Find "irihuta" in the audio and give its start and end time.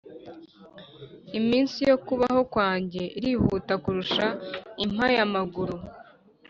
3.17-3.73